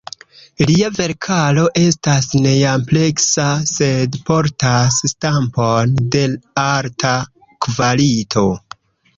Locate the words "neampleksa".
2.45-3.45